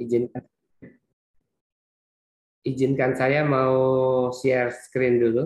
[0.00, 0.42] izinkan
[2.64, 3.76] izinkan saya mau
[4.32, 5.44] share screen dulu.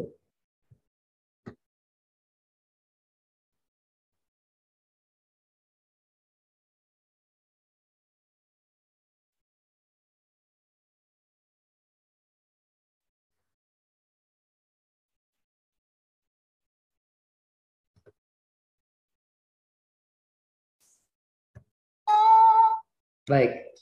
[23.25, 23.74] Baik,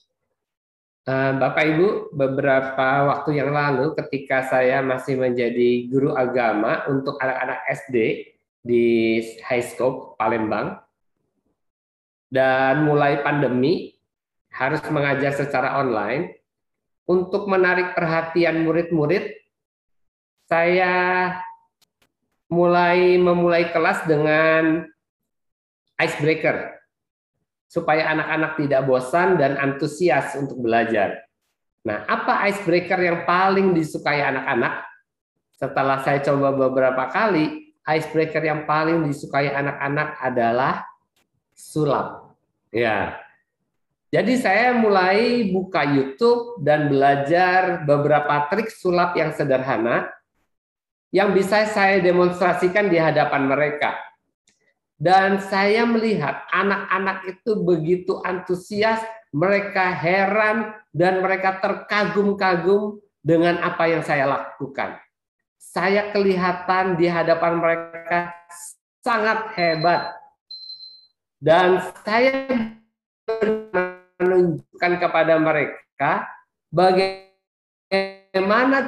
[1.03, 7.96] Bapak Ibu, beberapa waktu yang lalu ketika saya masih menjadi guru agama untuk anak-anak SD
[8.63, 10.79] di High Scope Palembang,
[12.30, 13.99] dan mulai pandemi
[14.54, 16.39] harus mengajar secara online,
[17.11, 19.27] untuk menarik perhatian murid-murid,
[20.46, 21.35] saya
[22.46, 24.86] mulai memulai kelas dengan
[25.99, 26.82] icebreaker
[27.72, 31.25] supaya anak-anak tidak bosan dan antusias untuk belajar.
[31.89, 34.84] Nah, apa icebreaker yang paling disukai anak-anak?
[35.56, 40.84] Setelah saya coba beberapa kali, icebreaker yang paling disukai anak-anak adalah
[41.56, 42.36] sulap.
[42.69, 43.16] Ya.
[44.12, 50.12] Jadi saya mulai buka YouTube dan belajar beberapa trik sulap yang sederhana
[51.08, 53.97] yang bisa saya demonstrasikan di hadapan mereka
[55.03, 59.03] dan saya melihat anak-anak itu begitu antusias,
[59.34, 64.94] mereka heran dan mereka terkagum-kagum dengan apa yang saya lakukan.
[65.59, 68.31] Saya kelihatan di hadapan mereka
[69.03, 70.14] sangat hebat.
[71.42, 72.47] Dan saya
[74.22, 76.31] menunjukkan kepada mereka
[76.70, 77.34] bagaimana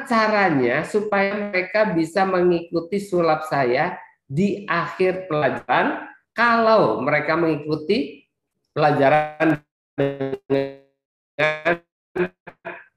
[0.06, 8.26] caranya supaya mereka bisa mengikuti sulap saya di akhir pelajaran kalau mereka mengikuti
[8.74, 9.62] pelajaran
[9.94, 11.78] dengan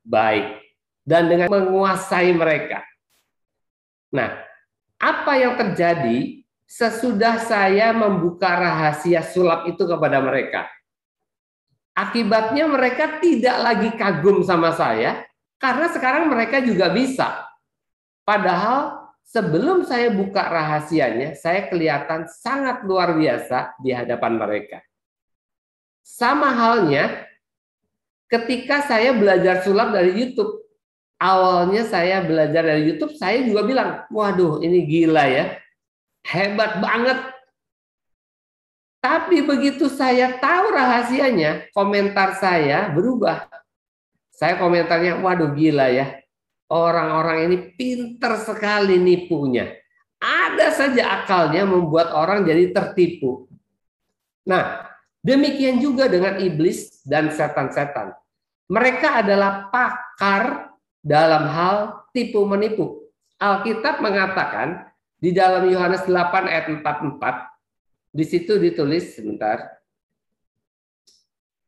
[0.01, 0.45] baik
[1.05, 2.81] dan dengan menguasai mereka.
[4.11, 4.33] Nah,
[4.97, 10.65] apa yang terjadi sesudah saya membuka rahasia sulap itu kepada mereka?
[11.93, 15.25] Akibatnya mereka tidak lagi kagum sama saya
[15.57, 17.45] karena sekarang mereka juga bisa.
[18.21, 18.96] Padahal
[19.27, 24.79] sebelum saya buka rahasianya, saya kelihatan sangat luar biasa di hadapan mereka.
[25.99, 27.27] Sama halnya
[28.31, 30.63] ketika saya belajar sulap dari YouTube.
[31.17, 35.57] Awalnya saya belajar dari YouTube, saya juga bilang, waduh ini gila ya,
[36.21, 37.17] hebat banget.
[39.01, 43.49] Tapi begitu saya tahu rahasianya, komentar saya berubah.
[44.29, 46.21] Saya komentarnya, waduh gila ya,
[46.67, 49.71] Orang-orang ini pinter sekali nipunya.
[50.19, 53.47] Ada saja akalnya membuat orang jadi tertipu.
[54.43, 54.83] Nah,
[55.23, 58.11] demikian juga dengan iblis dan setan-setan.
[58.67, 63.07] Mereka adalah pakar dalam hal tipu menipu.
[63.39, 64.91] Alkitab mengatakan
[65.21, 67.47] di dalam Yohanes 8 ayat 44
[68.11, 69.76] di situ ditulis sebentar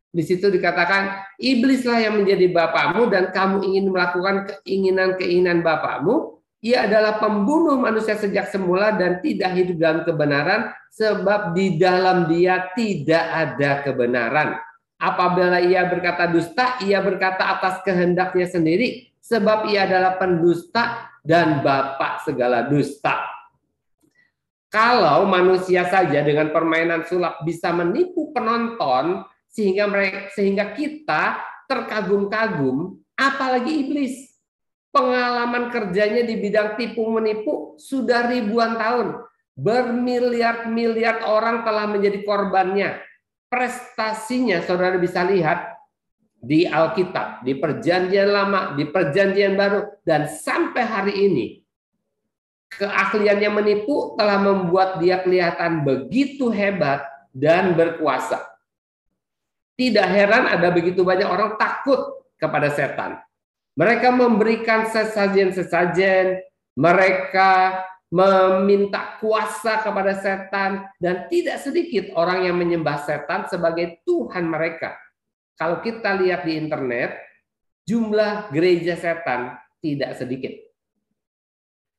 [0.09, 6.42] di situ dikatakan, iblislah yang menjadi bapakmu dan kamu ingin melakukan keinginan-keinginan bapakmu.
[6.59, 12.68] Ia adalah pembunuh manusia sejak semula dan tidak hidup dalam kebenaran sebab di dalam dia
[12.75, 14.59] tidak ada kebenaran.
[15.00, 22.28] Apabila ia berkata dusta, ia berkata atas kehendaknya sendiri sebab ia adalah pendusta dan bapak
[22.28, 23.24] segala dusta.
[24.68, 29.24] Kalau manusia saja dengan permainan sulap bisa menipu penonton,
[29.59, 34.31] sehingga mereka sehingga kita terkagum-kagum apalagi iblis.
[34.90, 39.22] Pengalaman kerjanya di bidang tipu menipu sudah ribuan tahun.
[39.53, 42.97] Bermiliar-miliar orang telah menjadi korbannya.
[43.52, 45.78] Prestasinya saudara bisa lihat
[46.41, 51.46] di Alkitab, di Perjanjian Lama, di Perjanjian Baru, dan sampai hari ini
[52.74, 58.48] keahliannya menipu telah membuat dia kelihatan begitu hebat dan berkuasa.
[59.79, 63.16] Tidak heran ada begitu banyak orang takut kepada setan.
[63.79, 66.43] Mereka memberikan sesajen-sesajen,
[66.76, 67.79] mereka
[68.11, 74.99] meminta kuasa kepada setan, dan tidak sedikit orang yang menyembah setan sebagai Tuhan mereka.
[75.55, 77.16] Kalau kita lihat di internet,
[77.87, 80.59] jumlah gereja setan tidak sedikit.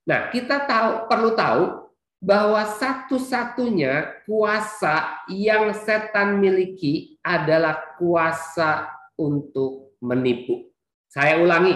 [0.05, 1.80] Nah, kita tahu perlu tahu
[2.21, 10.69] bahwa satu-satunya kuasa yang setan miliki adalah kuasa untuk menipu.
[11.09, 11.73] Saya ulangi,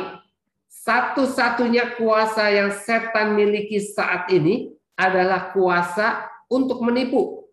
[0.70, 7.50] satu-satunya kuasa yang setan miliki saat ini adalah kuasa untuk menipu.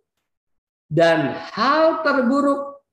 [0.85, 2.85] Dan hal terburuk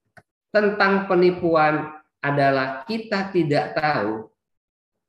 [0.55, 1.91] tentang penipuan
[2.23, 4.31] adalah kita tidak tahu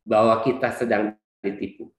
[0.02, 1.94] bahwa kita sedang ditipu.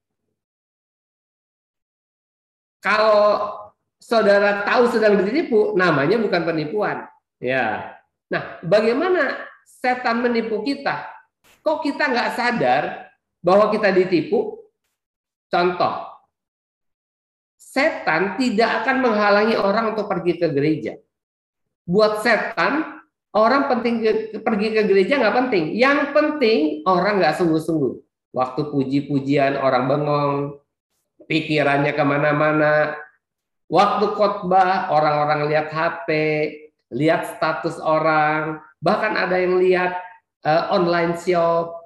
[2.81, 3.53] Kalau
[4.01, 7.05] saudara tahu sedang ditipu, namanya bukan penipuan.
[7.37, 7.95] Ya.
[8.27, 11.05] Nah, bagaimana setan menipu kita?
[11.61, 12.83] Kok kita nggak sadar
[13.45, 14.57] bahwa kita ditipu?
[15.51, 16.09] Contoh,
[17.59, 20.97] setan tidak akan menghalangi orang untuk pergi ke gereja.
[21.85, 23.03] Buat setan,
[23.35, 24.11] orang penting ke,
[24.41, 25.75] pergi ke gereja nggak penting.
[25.75, 27.93] Yang penting orang nggak sungguh-sungguh.
[28.31, 30.60] Waktu puji-pujian orang bengong,
[31.25, 32.95] pikirannya ke mana-mana.
[33.71, 36.09] Waktu khotbah orang-orang lihat HP,
[36.91, 39.95] lihat status orang, bahkan ada yang lihat
[40.43, 41.79] uh, online shop.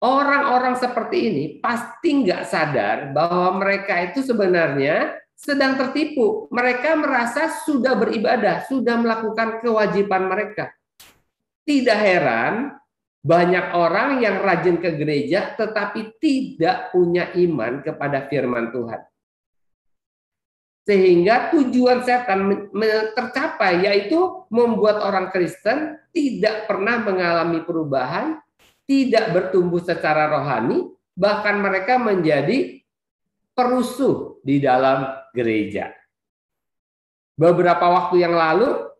[0.00, 6.48] Orang-orang seperti ini pasti nggak sadar bahwa mereka itu sebenarnya sedang tertipu.
[6.48, 10.72] Mereka merasa sudah beribadah, sudah melakukan kewajiban mereka.
[11.68, 12.79] Tidak heran
[13.20, 19.00] banyak orang yang rajin ke gereja tetapi tidak punya iman kepada firman Tuhan.
[20.88, 22.72] Sehingga tujuan setan
[23.12, 24.16] tercapai yaitu
[24.48, 28.40] membuat orang Kristen tidak pernah mengalami perubahan,
[28.88, 32.80] tidak bertumbuh secara rohani, bahkan mereka menjadi
[33.52, 35.04] perusuh di dalam
[35.36, 35.92] gereja.
[37.36, 38.90] Beberapa waktu yang lalu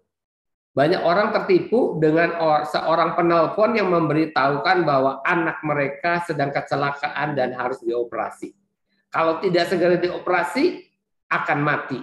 [0.71, 7.83] banyak orang tertipu dengan seorang penelpon yang memberitahukan bahwa anak mereka sedang kecelakaan dan harus
[7.83, 8.55] dioperasi.
[9.11, 10.87] Kalau tidak segera dioperasi
[11.27, 11.99] akan mati.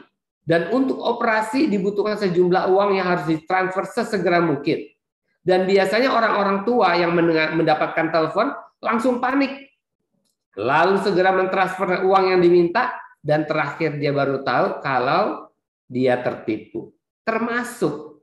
[0.47, 4.79] Dan untuk operasi dibutuhkan sejumlah uang yang harus ditransfer sesegera mungkin.
[5.43, 7.15] Dan biasanya orang-orang tua yang
[7.55, 8.51] mendapatkan telepon
[8.83, 9.67] langsung panik
[10.57, 15.51] lalu segera mentransfer uang yang diminta dan terakhir dia baru tahu kalau
[15.87, 16.91] dia tertipu.
[17.23, 18.16] Termasuk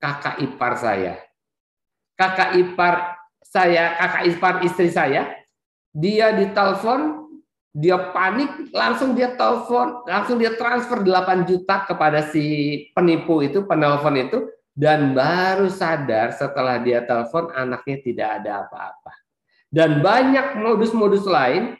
[0.00, 1.20] kakak ipar saya.
[2.16, 2.94] Kakak ipar
[3.44, 5.30] saya, kakak ipar istri saya,
[5.94, 7.30] dia ditelepon,
[7.70, 12.44] dia panik, langsung dia telepon, langsung dia transfer 8 juta kepada si
[12.96, 19.12] penipu itu, penelpon itu, dan baru sadar setelah dia telepon anaknya tidak ada apa-apa
[19.70, 21.78] dan banyak modus-modus lain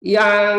[0.00, 0.56] yang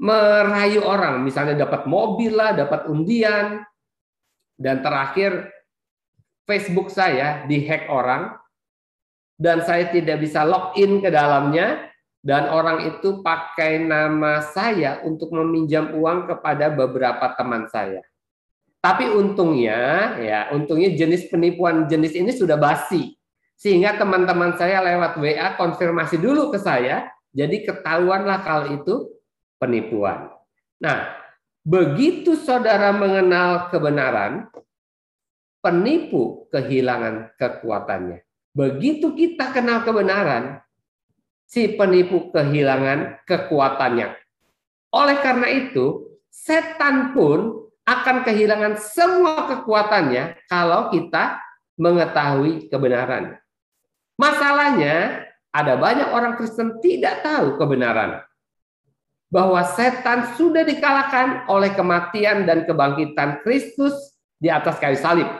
[0.00, 3.60] merayu orang, misalnya dapat mobil lah, dapat undian,
[4.60, 5.48] dan terakhir
[6.44, 8.36] Facebook saya dihack orang,
[9.40, 11.88] dan saya tidak bisa login ke dalamnya,
[12.20, 18.04] dan orang itu pakai nama saya untuk meminjam uang kepada beberapa teman saya.
[18.84, 23.16] Tapi untungnya, ya untungnya jenis penipuan jenis ini sudah basi
[23.60, 29.12] sehingga teman-teman saya lewat WA konfirmasi dulu ke saya, jadi ketahuanlah kalau itu
[29.60, 30.32] penipuan.
[30.80, 31.19] Nah,
[31.64, 34.48] begitu saudara mengenal kebenaran,
[35.60, 38.24] penipu kehilangan kekuatannya.
[38.50, 40.64] Begitu kita kenal kebenaran,
[41.46, 44.16] si penipu kehilangan kekuatannya.
[44.90, 51.38] Oleh karena itu, setan pun akan kehilangan semua kekuatannya kalau kita
[51.78, 53.38] mengetahui kebenaran.
[54.18, 58.22] Masalahnya, ada banyak orang Kristen tidak tahu kebenaran
[59.30, 63.94] bahwa setan sudah dikalahkan oleh kematian dan kebangkitan Kristus
[64.42, 65.30] di atas kayu salib.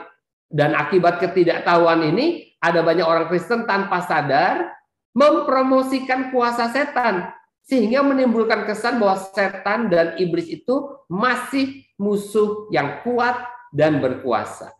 [0.47, 4.71] Dan akibat ketidaktahuan ini, ada banyak orang Kristen tanpa sadar
[5.11, 7.35] mempromosikan kuasa setan
[7.67, 13.37] sehingga menimbulkan kesan bahwa setan dan iblis itu masih musuh yang kuat
[13.75, 14.71] dan berkuasa.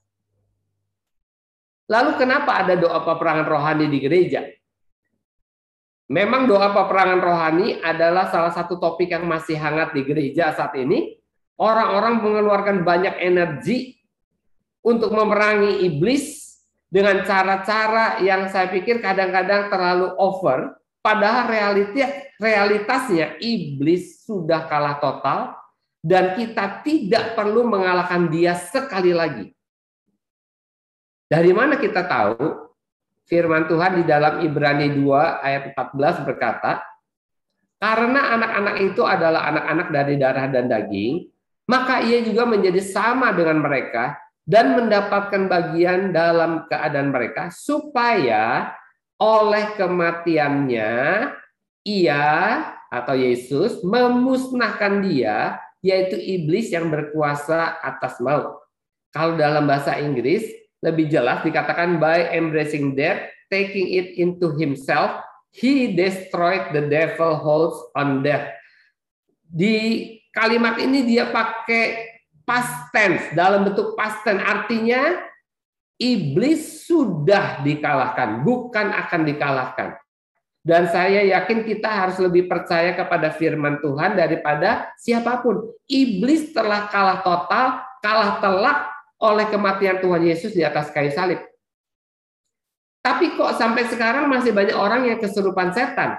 [1.92, 4.48] Lalu kenapa ada doa peperangan rohani di gereja?
[6.12, 11.16] Memang doa peperangan rohani adalah salah satu topik yang masih hangat di gereja saat ini.
[11.56, 13.96] Orang-orang mengeluarkan banyak energi
[14.84, 16.52] untuk memerangi iblis
[16.92, 20.76] dengan cara-cara yang saya pikir kadang-kadang terlalu over.
[21.00, 22.12] Padahal realitas,
[22.44, 25.56] realitasnya iblis sudah kalah total
[26.04, 29.48] dan kita tidak perlu mengalahkan dia sekali lagi.
[31.32, 32.71] Dari mana kita tahu?
[33.32, 35.08] Firman Tuhan di dalam Ibrani 2
[35.40, 36.84] ayat 14 berkata,
[37.80, 41.32] karena anak-anak itu adalah anak-anak dari darah dan daging,
[41.72, 48.76] maka ia juga menjadi sama dengan mereka dan mendapatkan bagian dalam keadaan mereka supaya
[49.16, 50.92] oleh kematiannya
[51.88, 52.28] ia
[52.92, 58.60] atau Yesus memusnahkan dia yaitu iblis yang berkuasa atas maut.
[59.16, 63.22] Kalau dalam bahasa Inggris lebih jelas dikatakan by embracing death,
[63.54, 65.22] taking it into himself,
[65.54, 68.50] he destroyed the devil holds on death.
[69.46, 72.12] Di kalimat ini dia pakai
[72.42, 75.22] past tense dalam bentuk past tense artinya
[76.02, 79.90] iblis sudah dikalahkan, bukan akan dikalahkan.
[80.62, 85.74] Dan saya yakin kita harus lebih percaya kepada firman Tuhan daripada siapa pun.
[85.90, 88.78] Iblis telah kalah total, kalah telak
[89.22, 91.38] oleh kematian Tuhan Yesus di atas kayu salib.
[93.02, 96.18] Tapi kok sampai sekarang masih banyak orang yang kesurupan setan.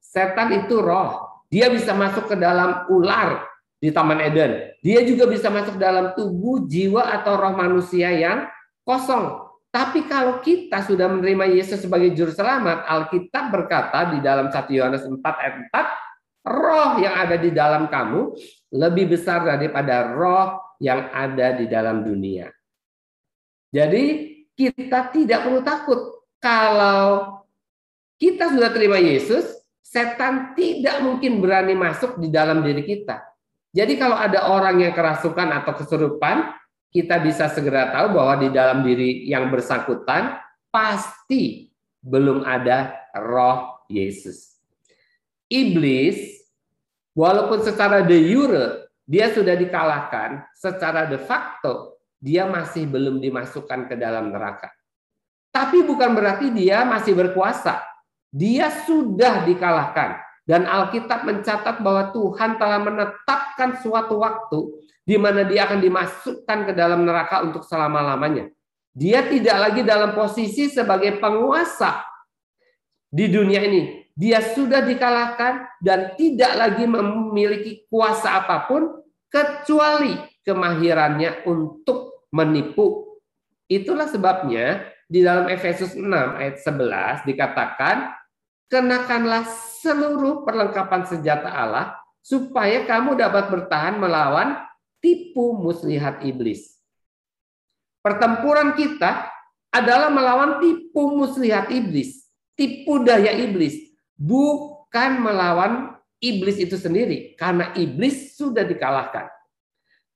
[0.00, 1.44] Setan itu roh.
[1.52, 3.44] Dia bisa masuk ke dalam ular
[3.76, 4.72] di Taman Eden.
[4.80, 8.48] Dia juga bisa masuk dalam tubuh, jiwa, atau roh manusia yang
[8.84, 9.52] kosong.
[9.72, 15.04] Tapi kalau kita sudah menerima Yesus sebagai juru selamat, Alkitab berkata di dalam 1 Yohanes
[15.04, 18.36] 4 ayat 4, roh yang ada di dalam kamu
[18.76, 22.50] lebih besar daripada roh yang ada di dalam dunia.
[23.70, 24.04] Jadi
[24.58, 26.00] kita tidak perlu takut
[26.42, 27.38] kalau
[28.18, 29.46] kita sudah terima Yesus,
[29.78, 33.22] setan tidak mungkin berani masuk di dalam diri kita.
[33.72, 36.50] Jadi kalau ada orang yang kerasukan atau kesurupan,
[36.92, 40.36] kita bisa segera tahu bahwa di dalam diri yang bersangkutan
[40.68, 41.72] pasti
[42.04, 44.60] belum ada roh Yesus.
[45.48, 46.42] Iblis,
[47.16, 53.98] walaupun secara de jure dia sudah dikalahkan, secara de facto dia masih belum dimasukkan ke
[53.98, 54.70] dalam neraka.
[55.52, 57.82] Tapi bukan berarti dia masih berkuasa.
[58.32, 60.16] Dia sudah dikalahkan.
[60.42, 64.74] Dan Alkitab mencatat bahwa Tuhan telah menetapkan suatu waktu
[65.06, 68.50] di mana dia akan dimasukkan ke dalam neraka untuk selama-lamanya.
[68.94, 72.02] Dia tidak lagi dalam posisi sebagai penguasa
[73.06, 74.01] di dunia ini.
[74.12, 79.00] Dia sudah dikalahkan dan tidak lagi memiliki kuasa apa pun
[79.32, 80.12] kecuali
[80.44, 83.16] kemahirannya untuk menipu.
[83.64, 87.96] Itulah sebabnya di dalam Efesus 6 ayat 11 dikatakan,
[88.68, 89.48] kenakanlah
[89.80, 94.60] seluruh perlengkapan senjata Allah supaya kamu dapat bertahan melawan
[95.00, 96.80] tipu muslihat iblis.
[98.00, 99.28] Pertempuran kita
[99.72, 103.91] adalah melawan tipu muslihat iblis, tipu daya iblis,
[104.22, 109.26] bukan melawan iblis itu sendiri, karena iblis sudah dikalahkan.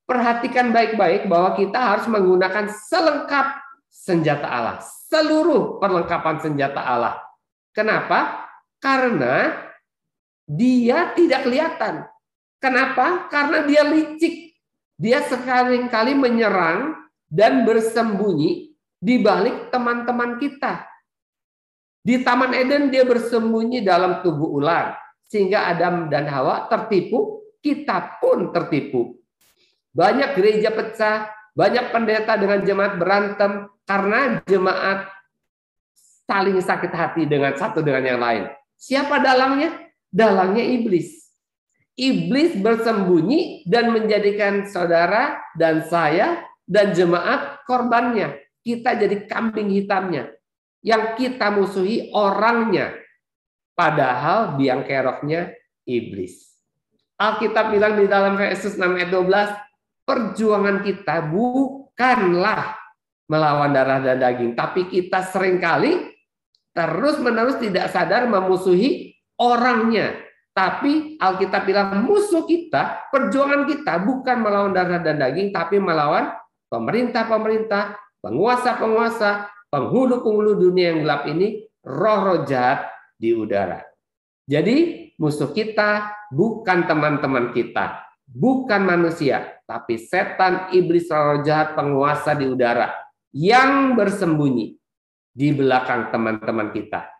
[0.07, 3.59] Perhatikan baik-baik bahwa kita harus menggunakan selengkap
[3.91, 4.79] senjata Allah,
[5.11, 7.19] seluruh perlengkapan senjata Allah.
[7.75, 8.47] Kenapa?
[8.79, 9.67] Karena
[10.47, 12.07] dia tidak kelihatan.
[12.63, 13.27] Kenapa?
[13.27, 14.47] Karena dia licik
[14.97, 16.97] dia sekali-kali menyerang
[17.29, 20.89] dan bersembunyi di balik teman-teman kita.
[22.07, 24.95] Di Taman Eden dia bersembunyi dalam tubuh ular.
[25.27, 29.19] Sehingga Adam dan Hawa tertipu, kita pun tertipu.
[29.91, 35.03] Banyak gereja pecah, banyak pendeta dengan jemaat berantem karena jemaat
[36.23, 38.43] saling sakit hati dengan satu dengan yang lain.
[38.79, 39.75] Siapa dalangnya?
[40.07, 41.27] Dalangnya iblis.
[41.99, 48.39] Iblis bersembunyi dan menjadikan saudara dan saya dan jemaat korbannya.
[48.63, 50.36] Kita jadi kambing hitamnya.
[50.81, 52.93] Yang kita musuhi orangnya.
[53.77, 55.53] Padahal biang keroknya
[55.85, 56.57] iblis.
[57.17, 62.77] Alkitab bilang di dalam Yesus 6 ayat 12, perjuangan kita bukanlah
[63.25, 66.13] melawan darah dan daging, tapi kita sering kali
[66.71, 70.13] terus-menerus tidak sadar memusuhi orangnya,
[70.57, 76.33] tapi Alkitab bilang musuh kita, perjuangan kita bukan melawan darah dan daging, tapi melawan
[76.73, 77.93] pemerintah-pemerintah,
[78.25, 83.83] penguasa-penguasa, penghulu-penghulu dunia yang gelap ini, roh-roh jahat di udara.
[84.47, 92.47] Jadi musuh kita bukan teman-teman kita, bukan manusia, tapi setan, iblis, roh jahat, penguasa di
[92.47, 92.91] udara
[93.35, 94.79] yang bersembunyi
[95.35, 97.11] di belakang teman-teman kita.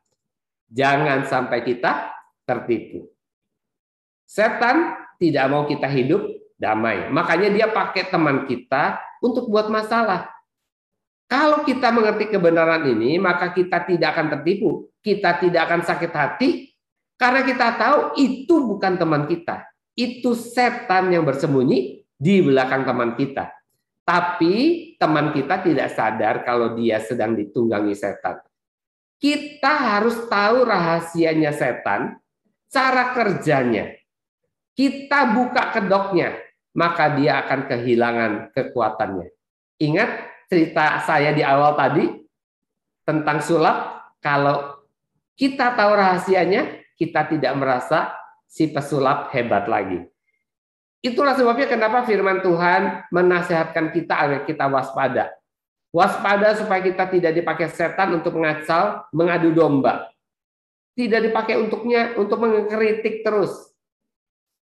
[0.72, 2.12] Jangan sampai kita
[2.48, 3.12] tertipu.
[4.28, 6.28] Setan tidak mau kita hidup
[6.60, 7.08] damai.
[7.14, 10.37] Makanya dia pakai teman kita untuk buat masalah.
[11.28, 14.88] Kalau kita mengerti kebenaran ini, maka kita tidak akan tertipu.
[15.04, 16.50] Kita tidak akan sakit hati
[17.20, 19.68] karena kita tahu itu bukan teman kita.
[19.92, 23.52] Itu setan yang bersembunyi di belakang teman kita.
[24.08, 28.40] Tapi teman kita tidak sadar kalau dia sedang ditunggangi setan.
[29.20, 32.16] Kita harus tahu rahasianya setan,
[32.72, 33.98] cara kerjanya
[34.78, 36.38] kita buka kedoknya,
[36.78, 39.34] maka dia akan kehilangan kekuatannya.
[39.82, 40.10] Ingat
[40.48, 42.08] cerita saya di awal tadi
[43.04, 44.80] tentang sulap, kalau
[45.38, 48.16] kita tahu rahasianya, kita tidak merasa
[48.50, 50.04] si pesulap hebat lagi.
[51.04, 55.30] Itulah sebabnya kenapa firman Tuhan menasehatkan kita agar kita waspada.
[55.94, 60.10] Waspada supaya kita tidak dipakai setan untuk mengacal, mengadu domba.
[60.98, 63.54] Tidak dipakai untuknya untuk mengkritik terus.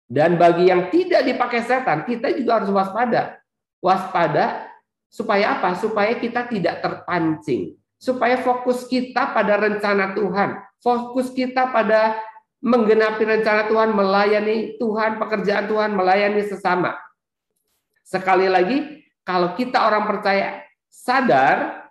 [0.09, 3.37] Dan bagi yang tidak dipakai setan, kita juga harus waspada.
[3.79, 4.74] Waspada
[5.07, 5.75] Supaya apa?
[5.79, 7.75] Supaya kita tidak terpancing.
[7.95, 10.59] Supaya fokus kita pada rencana Tuhan.
[10.83, 12.19] Fokus kita pada
[12.65, 16.97] menggenapi rencana Tuhan, melayani Tuhan, pekerjaan Tuhan, melayani sesama.
[18.05, 21.89] Sekali lagi, kalau kita orang percaya sadar,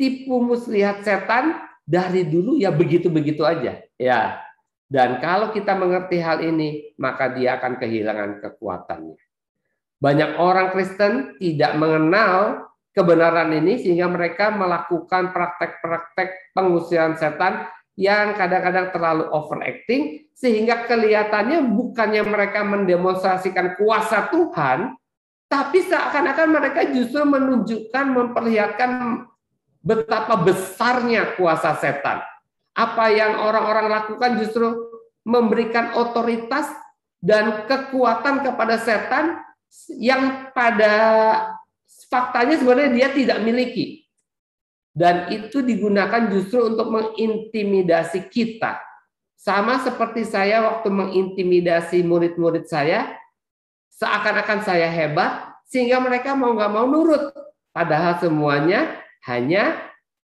[0.00, 3.84] tipu muslihat setan dari dulu ya begitu-begitu aja.
[4.00, 4.40] Ya,
[4.90, 9.22] dan kalau kita mengerti hal ini, maka dia akan kehilangan kekuatannya.
[10.00, 17.68] Banyak orang Kristen tidak mengenal kebenaran ini sehingga mereka melakukan praktek-praktek pengusiran setan
[18.00, 24.96] yang kadang-kadang terlalu overacting sehingga kelihatannya bukannya mereka mendemonstrasikan kuasa Tuhan,
[25.52, 28.90] tapi seakan-akan mereka justru menunjukkan, memperlihatkan
[29.84, 32.24] betapa besarnya kuasa setan.
[32.72, 34.64] Apa yang orang-orang lakukan justru
[35.28, 36.72] memberikan otoritas
[37.20, 39.44] dan kekuatan kepada setan
[39.98, 40.92] yang pada
[42.10, 44.04] faktanya sebenarnya dia tidak miliki.
[44.90, 48.82] Dan itu digunakan justru untuk mengintimidasi kita.
[49.38, 53.14] Sama seperti saya waktu mengintimidasi murid-murid saya,
[53.96, 57.32] seakan-akan saya hebat, sehingga mereka mau nggak mau nurut.
[57.70, 59.00] Padahal semuanya
[59.30, 59.78] hanya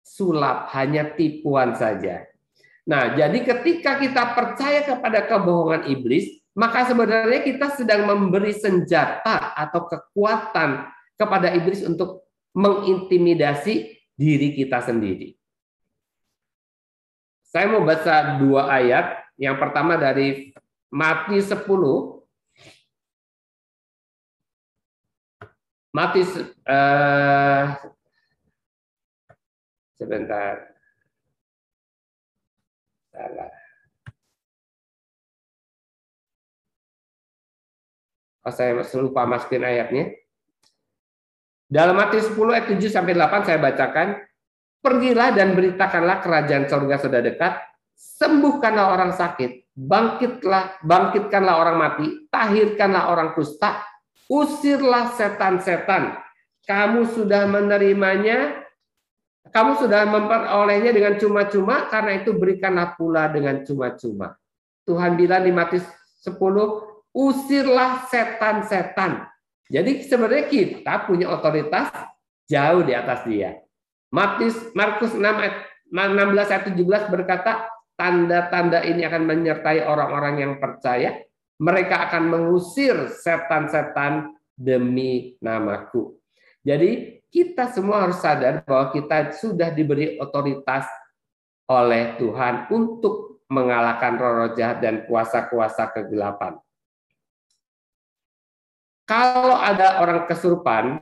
[0.02, 2.26] sulap, hanya tipuan saja.
[2.88, 9.86] Nah, jadi ketika kita percaya kepada kebohongan iblis, maka sebenarnya kita sedang memberi senjata atau
[9.86, 12.26] kekuatan kepada iblis untuk
[12.58, 15.38] mengintimidasi diri kita sendiri.
[17.46, 19.22] Saya mau baca dua ayat.
[19.38, 20.50] Yang pertama dari
[20.90, 21.62] Matius 10
[25.94, 26.32] Matius
[26.66, 27.64] eh,
[30.02, 30.74] sebentar
[33.14, 33.67] Salah.
[38.52, 40.14] Saya lupa masukin ayatnya.
[41.68, 44.24] Dalam Matius 10 ayat 7 sampai 8 saya bacakan,
[44.80, 47.60] "Pergilah dan beritakanlah kerajaan surga sudah dekat,
[47.98, 53.84] sembuhkanlah orang sakit, bangkitlah, bangkitkanlah orang mati, tahirkanlah orang kusta,
[54.32, 56.16] usirlah setan-setan.
[56.64, 58.64] Kamu sudah menerimanya,
[59.52, 64.40] kamu sudah memperolehnya dengan cuma-cuma, karena itu berikanlah pula dengan cuma-cuma.
[64.88, 65.84] Tuhan bilang di Matius
[66.24, 66.87] 10,
[67.18, 69.26] usirlah setan-setan.
[69.66, 71.90] Jadi sebenarnya kita punya otoritas
[72.46, 73.58] jauh di atas dia.
[74.14, 81.18] Matius Markus 6 ayat 16 ayat 17 berkata, tanda-tanda ini akan menyertai orang-orang yang percaya.
[81.58, 86.14] Mereka akan mengusir setan-setan demi namaku.
[86.62, 90.86] Jadi kita semua harus sadar bahwa kita sudah diberi otoritas
[91.66, 96.60] oleh Tuhan untuk mengalahkan roh-roh jahat dan kuasa-kuasa kegelapan.
[99.08, 101.00] Kalau ada orang kesurupan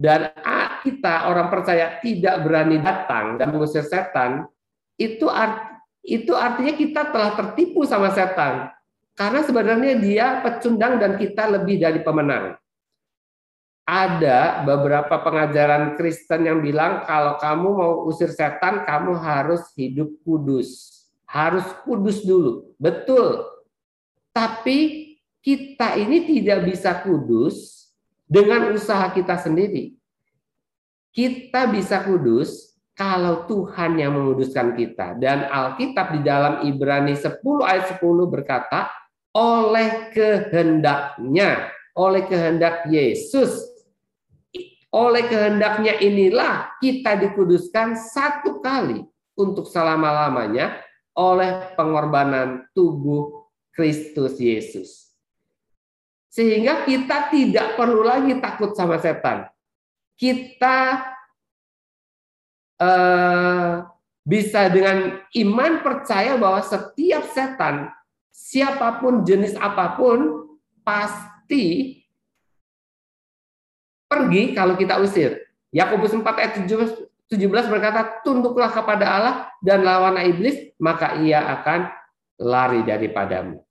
[0.00, 0.32] dan
[0.80, 4.48] kita orang percaya tidak berani datang dan mengusir setan,
[4.96, 8.72] itu art, itu artinya kita telah tertipu sama setan.
[9.16, 12.56] Karena sebenarnya dia pecundang dan kita lebih dari pemenang.
[13.86, 21.04] Ada beberapa pengajaran Kristen yang bilang kalau kamu mau usir setan, kamu harus hidup kudus.
[21.24, 22.72] Harus kudus dulu.
[22.76, 23.55] Betul.
[24.36, 24.78] Tapi
[25.40, 27.88] kita ini tidak bisa kudus
[28.28, 29.96] dengan usaha kita sendiri.
[31.08, 35.16] Kita bisa kudus kalau Tuhan yang menguduskan kita.
[35.16, 38.92] Dan Alkitab di dalam Ibrani 10 ayat 10 berkata,
[39.32, 43.64] oleh kehendaknya, oleh kehendak Yesus.
[44.92, 49.00] Oleh kehendaknya inilah kita dikuduskan satu kali
[49.32, 50.76] untuk selama-lamanya
[51.16, 53.45] oleh pengorbanan tubuh
[53.76, 55.12] Kristus Yesus.
[56.32, 59.48] Sehingga kita tidak perlu lagi takut sama setan.
[60.16, 61.04] Kita
[62.80, 63.72] eh,
[64.24, 67.92] bisa dengan iman percaya bahwa setiap setan
[68.32, 70.48] siapa pun jenis apa pun
[70.80, 72.00] pasti
[74.08, 75.40] pergi kalau kita usir.
[75.74, 81.90] Yakobus 4 ayat 17 berkata, tunduklah kepada Allah dan lawan iblis, maka ia akan
[82.38, 83.65] lari daripadamu.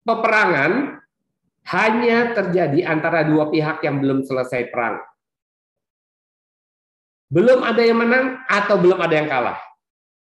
[0.00, 1.00] Peperangan
[1.68, 4.98] hanya terjadi antara dua pihak yang belum selesai perang.
[7.30, 9.60] Belum ada yang menang atau belum ada yang kalah.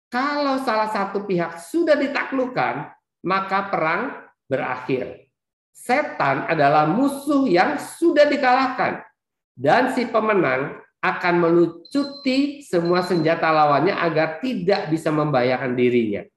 [0.10, 2.92] Kalau salah satu pihak sudah ditaklukkan,
[3.24, 5.30] maka perang berakhir.
[5.70, 9.06] Setan adalah musuh yang sudah dikalahkan.
[9.54, 16.28] Dan si pemenang akan melucuti semua senjata lawannya agar tidak bisa membahayakan dirinya.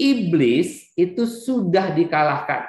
[0.00, 2.64] Iblis itu sudah dikalahkan.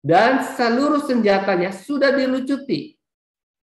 [0.00, 2.96] dan seluruh senjatanya sudah dilucuti.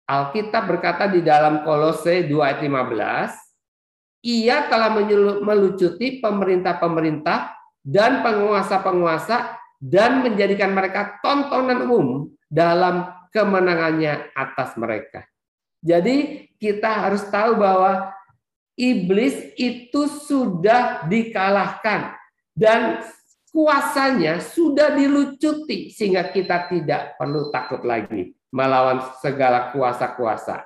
[0.08, 4.96] Alkitab berkata di dalam Kolose 2 ayat 15, ia telah
[5.44, 7.52] melucuti pemerintah-pemerintah
[7.84, 15.28] dan penguasa-penguasa dan menjadikan mereka tontonan umum dalam kemenangannya atas mereka.
[15.82, 18.14] Jadi kita harus tahu bahwa
[18.78, 22.21] iblis itu sudah dikalahkan
[22.52, 23.00] dan
[23.52, 30.64] kuasanya sudah dilucuti sehingga kita tidak perlu takut lagi melawan segala kuasa-kuasa.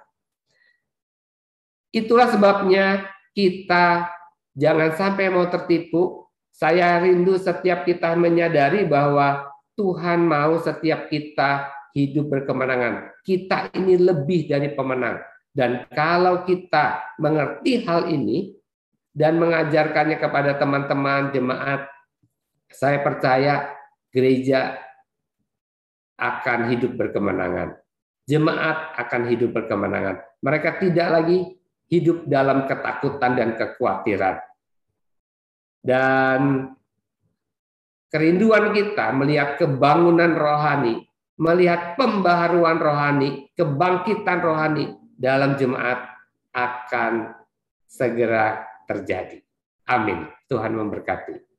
[1.94, 4.11] Itulah sebabnya kita
[4.55, 6.27] jangan sampai mau tertipu.
[6.57, 9.44] Saya rindu setiap kita menyadari bahwa
[9.77, 13.12] Tuhan mau setiap kita hidup berkemenangan.
[13.20, 15.20] Kita ini lebih dari pemenang.
[15.53, 18.57] Dan kalau kita mengerti hal ini
[19.16, 21.88] dan mengajarkannya kepada teman-teman jemaat,
[22.68, 23.72] saya percaya
[24.12, 24.76] gereja
[26.20, 27.81] akan hidup berkemenangan.
[28.29, 30.20] Jemaat akan hidup berkemenangan.
[30.44, 31.38] Mereka tidak lagi
[31.88, 34.37] hidup dalam ketakutan dan kekhawatiran.
[35.81, 36.70] Dan
[38.12, 46.00] kerinduan kita melihat kebangunan rohani melihat pembaharuan rohani, kebangkitan rohani dalam jemaat
[46.57, 47.37] akan
[47.85, 49.42] segera terjadi.
[49.87, 50.27] Amin.
[50.51, 51.56] Tuhan memberkati.